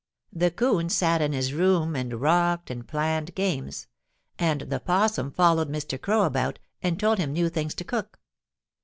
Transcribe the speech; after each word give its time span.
The 0.33 0.49
'Coon 0.49 0.89
sat 0.89 1.21
in 1.21 1.31
his 1.31 1.53
room 1.53 1.95
and 1.95 2.19
rocked 2.19 2.71
and 2.71 2.87
planned 2.87 3.35
games, 3.35 3.85
and 4.39 4.61
the 4.61 4.79
'Possum 4.79 5.29
followed 5.29 5.69
Mr. 5.69 6.01
Crow 6.01 6.23
about 6.23 6.57
and 6.81 6.99
told 6.99 7.19
him 7.19 7.31
new 7.33 7.49
things 7.49 7.75
to 7.75 7.83
cook. 7.83 8.19